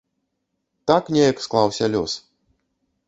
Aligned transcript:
Так 0.91 1.03
неяк 1.15 1.37
склаўся 1.49 1.85
лёс. 1.97 2.11